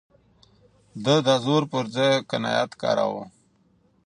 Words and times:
ده 1.03 1.15
د 1.27 1.29
زور 1.45 1.63
پر 1.71 1.85
ځای 1.95 2.13
قناعت 2.29 2.71
کاراوه. 2.81 3.25